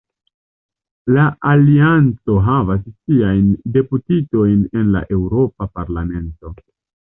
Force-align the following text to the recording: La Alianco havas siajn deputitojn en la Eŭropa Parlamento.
La 1.17 1.25
Alianco 1.49 2.39
havas 2.47 2.81
siajn 2.95 3.53
deputitojn 3.77 4.67
en 4.83 4.93
la 4.99 5.07
Eŭropa 5.21 5.71
Parlamento. 5.79 6.57